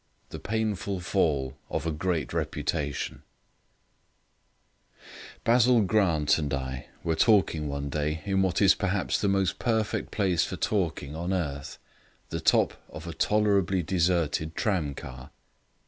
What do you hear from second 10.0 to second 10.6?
place for